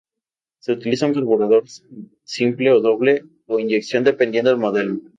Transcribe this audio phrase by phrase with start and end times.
[0.57, 1.65] Se utilizaba un carburador
[2.23, 4.99] simple o doble, o inyección, dependiendo del modelo.